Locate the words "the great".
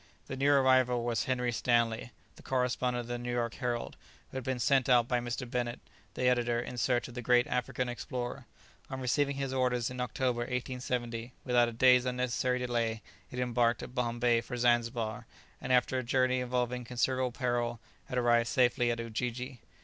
7.13-7.45